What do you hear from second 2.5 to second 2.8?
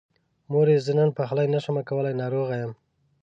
يم.